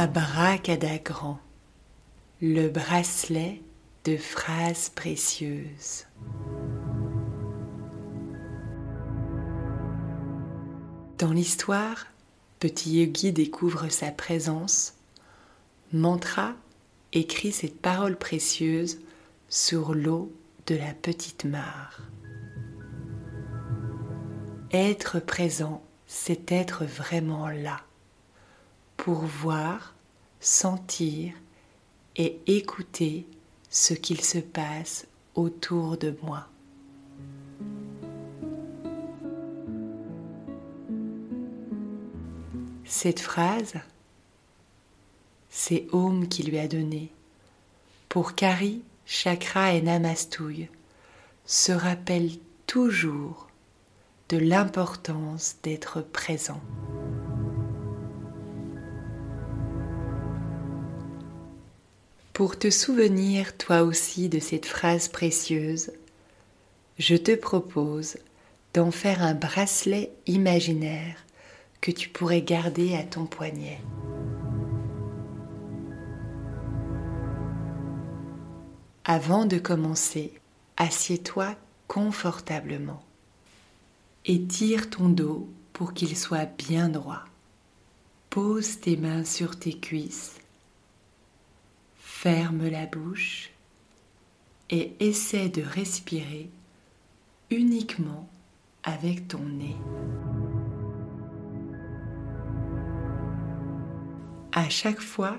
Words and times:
Abracadagrand, 0.00 1.40
le 2.40 2.68
bracelet 2.68 3.60
de 4.04 4.16
phrases 4.16 4.90
précieuses. 4.90 6.04
Dans 11.18 11.32
l'histoire, 11.32 12.06
Petit 12.60 13.00
Yogi 13.00 13.32
découvre 13.32 13.88
sa 13.88 14.12
présence. 14.12 14.94
Mantra 15.92 16.54
écrit 17.12 17.50
cette 17.50 17.80
parole 17.80 18.16
précieuse 18.16 19.00
sur 19.48 19.94
l'eau 19.94 20.32
de 20.68 20.76
la 20.76 20.94
petite 20.94 21.44
mare. 21.44 22.02
Être 24.70 25.18
présent, 25.18 25.82
c'est 26.06 26.52
être 26.52 26.84
vraiment 26.84 27.48
là, 27.48 27.80
pour 28.98 29.20
voir, 29.20 29.94
sentir 30.40 31.32
et 32.16 32.38
écouter 32.46 33.26
ce 33.70 33.94
qu'il 33.94 34.20
se 34.20 34.38
passe 34.38 35.06
autour 35.34 35.96
de 35.96 36.14
moi. 36.22 36.46
Cette 42.84 43.20
phrase, 43.20 43.74
c'est 45.48 45.86
Om 45.92 46.28
qui 46.28 46.42
lui 46.42 46.58
a 46.58 46.68
donné. 46.68 47.10
Pour 48.08 48.34
Kari, 48.34 48.82
Chakra 49.06 49.72
et 49.72 49.80
Namastouille 49.80 50.68
se 51.46 51.72
rappelle 51.72 52.30
toujours 52.66 53.48
de 54.28 54.38
l'importance 54.38 55.56
d'être 55.62 56.02
présent. 56.02 56.60
Pour 62.38 62.56
te 62.56 62.70
souvenir 62.70 63.56
toi 63.56 63.82
aussi 63.82 64.28
de 64.28 64.38
cette 64.38 64.64
phrase 64.64 65.08
précieuse, 65.08 65.90
je 66.96 67.16
te 67.16 67.34
propose 67.34 68.16
d'en 68.74 68.92
faire 68.92 69.24
un 69.24 69.34
bracelet 69.34 70.12
imaginaire 70.28 71.16
que 71.80 71.90
tu 71.90 72.08
pourrais 72.08 72.42
garder 72.42 72.94
à 72.94 73.02
ton 73.02 73.26
poignet. 73.26 73.80
Avant 79.04 79.44
de 79.44 79.58
commencer, 79.58 80.32
assieds-toi 80.76 81.56
confortablement. 81.88 83.02
Étire 84.26 84.90
ton 84.90 85.08
dos 85.08 85.48
pour 85.72 85.92
qu'il 85.92 86.16
soit 86.16 86.48
bien 86.56 86.88
droit. 86.88 87.24
Pose 88.30 88.78
tes 88.78 88.96
mains 88.96 89.24
sur 89.24 89.58
tes 89.58 89.76
cuisses. 89.76 90.37
Ferme 92.20 92.68
la 92.68 92.84
bouche 92.86 93.50
et 94.70 94.92
essaie 94.98 95.48
de 95.48 95.62
respirer 95.62 96.50
uniquement 97.48 98.28
avec 98.82 99.28
ton 99.28 99.38
nez. 99.38 99.76
À 104.50 104.68
chaque 104.68 104.98
fois 104.98 105.36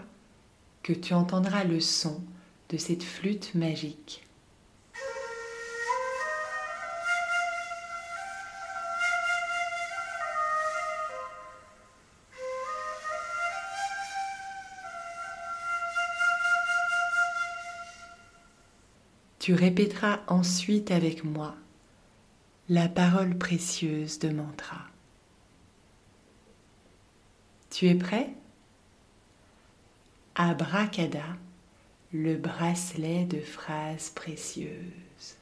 que 0.82 0.94
tu 0.94 1.14
entendras 1.14 1.66
le 1.66 1.82
son 1.82 2.24
de 2.70 2.78
cette 2.78 3.04
flûte 3.04 3.56
magique, 3.56 4.26
Tu 19.40 19.54
répéteras 19.54 20.20
ensuite 20.28 20.92
avec 20.92 21.24
moi 21.24 21.56
la 22.68 22.90
parole 22.90 23.38
précieuse 23.38 24.20
de 24.20 24.30
mantra. 24.30 24.82
Tu 27.70 27.88
es 27.88 27.96
prêt? 27.96 28.34
Abracada, 30.36 31.38
le 32.12 32.36
bracelet 32.36 33.26
de 33.26 33.40
phrases 33.40 34.10
précieuses. 34.10 35.39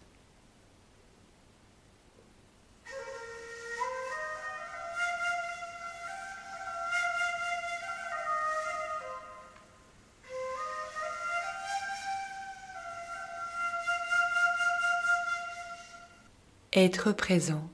Être 16.79 17.11
présent, 17.11 17.67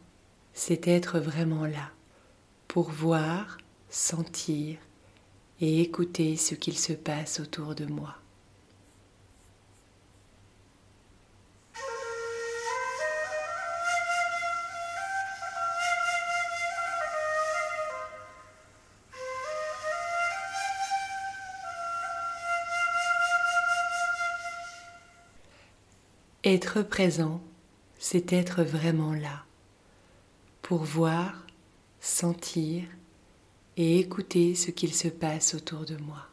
c'est 0.53 0.87
être 0.87 1.19
vraiment 1.19 1.65
là, 1.65 1.91
pour 2.69 2.89
voir, 2.89 3.57
sentir 3.89 4.77
et 5.59 5.81
écouter 5.81 6.37
ce 6.37 6.55
qu'il 6.55 6.77
se 6.77 6.93
passe 6.93 7.41
autour 7.41 7.75
de 7.75 7.83
moi. 7.85 8.15
Être 26.45 26.83
présent 26.83 27.41
c'est 28.05 28.33
être 28.33 28.63
vraiment 28.63 29.13
là, 29.13 29.45
pour 30.61 30.83
voir, 30.83 31.45
sentir 32.01 32.83
et 33.77 33.97
écouter 33.97 34.55
ce 34.55 34.71
qu'il 34.71 34.93
se 34.93 35.07
passe 35.07 35.55
autour 35.55 35.85
de 35.85 35.95
moi. 35.95 36.27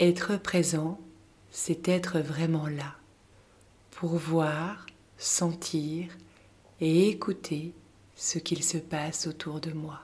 Être 0.00 0.36
présent, 0.36 0.98
c'est 1.52 1.86
être 1.86 2.18
vraiment 2.18 2.66
là 2.66 2.97
pour 3.98 4.14
voir, 4.14 4.86
sentir 5.16 6.06
et 6.80 7.08
écouter 7.08 7.74
ce 8.14 8.38
qu'il 8.38 8.62
se 8.62 8.78
passe 8.78 9.26
autour 9.26 9.60
de 9.60 9.72
moi. 9.72 9.98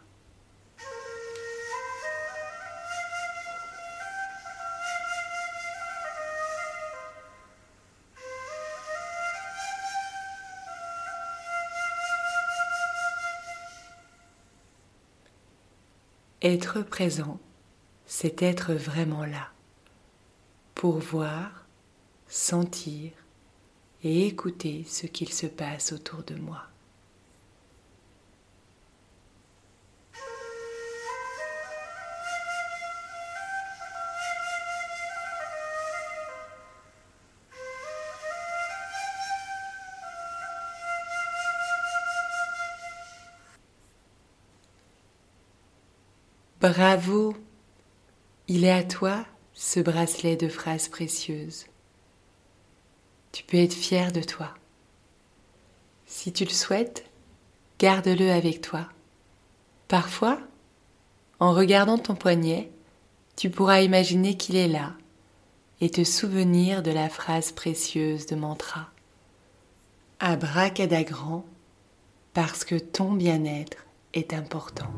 Être 16.42 16.82
présent, 16.82 17.38
c'est 18.06 18.42
être 18.42 18.74
vraiment 18.74 19.24
là, 19.24 19.52
pour 20.74 20.98
voir, 20.98 21.68
sentir 22.26 23.12
et 24.04 24.26
écouter 24.26 24.84
ce 24.86 25.06
qu'il 25.06 25.32
se 25.32 25.46
passe 25.46 25.92
autour 25.92 26.22
de 26.22 26.34
moi. 26.34 26.62
Bravo, 46.60 47.36
il 48.48 48.64
est 48.64 48.70
à 48.70 48.82
toi 48.82 49.26
ce 49.52 49.80
bracelet 49.80 50.36
de 50.36 50.48
phrases 50.48 50.88
précieuses. 50.88 51.66
Tu 53.34 53.42
peux 53.42 53.56
être 53.56 53.74
fier 53.74 54.12
de 54.12 54.20
toi. 54.20 54.54
Si 56.06 56.32
tu 56.32 56.44
le 56.44 56.50
souhaites, 56.50 57.04
garde-le 57.80 58.30
avec 58.30 58.60
toi. 58.60 58.86
Parfois, 59.88 60.38
en 61.40 61.52
regardant 61.52 61.98
ton 61.98 62.14
poignet, 62.14 62.70
tu 63.34 63.50
pourras 63.50 63.80
imaginer 63.80 64.36
qu'il 64.36 64.54
est 64.54 64.68
là 64.68 64.92
et 65.80 65.90
te 65.90 66.04
souvenir 66.04 66.84
de 66.84 66.92
la 66.92 67.08
phrase 67.08 67.50
précieuse 67.50 68.26
de 68.26 68.36
mantra. 68.36 68.90
Abracadagrand, 70.20 71.44
parce 72.34 72.64
que 72.64 72.76
ton 72.76 73.14
bien-être 73.14 73.84
est 74.12 74.32
important. 74.32 74.92